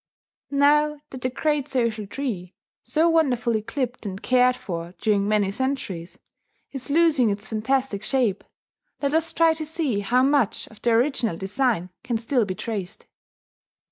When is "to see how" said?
9.53-10.23